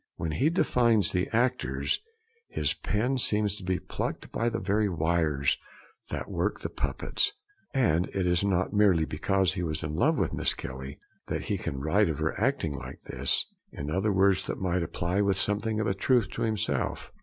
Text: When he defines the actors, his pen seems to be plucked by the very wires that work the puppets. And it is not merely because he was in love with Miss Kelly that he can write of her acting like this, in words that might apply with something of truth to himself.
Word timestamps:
When 0.15 0.31
he 0.31 0.49
defines 0.49 1.11
the 1.11 1.27
actors, 1.31 2.01
his 2.47 2.73
pen 2.73 3.19
seems 3.19 3.55
to 3.57 3.63
be 3.63 3.77
plucked 3.77 4.31
by 4.31 4.49
the 4.49 4.57
very 4.57 4.89
wires 4.89 5.59
that 6.09 6.27
work 6.27 6.61
the 6.61 6.71
puppets. 6.71 7.33
And 7.71 8.07
it 8.07 8.25
is 8.25 8.43
not 8.43 8.73
merely 8.73 9.05
because 9.05 9.53
he 9.53 9.61
was 9.61 9.83
in 9.83 9.93
love 9.93 10.17
with 10.17 10.33
Miss 10.33 10.55
Kelly 10.55 10.97
that 11.27 11.43
he 11.43 11.57
can 11.59 11.79
write 11.81 12.09
of 12.09 12.17
her 12.17 12.33
acting 12.41 12.73
like 12.73 13.03
this, 13.03 13.45
in 13.71 13.93
words 14.15 14.47
that 14.47 14.59
might 14.59 14.81
apply 14.81 15.21
with 15.21 15.37
something 15.37 15.79
of 15.79 15.95
truth 15.99 16.31
to 16.31 16.41
himself. 16.41 17.11